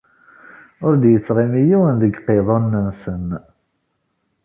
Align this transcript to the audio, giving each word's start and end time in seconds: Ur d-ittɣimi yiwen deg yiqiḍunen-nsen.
Ur 0.85 0.93
d-ittɣimi 1.01 1.61
yiwen 1.69 1.95
deg 2.01 2.13
yiqiḍunen-nsen. 2.15 3.25